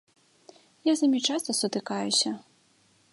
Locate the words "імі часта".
1.09-1.55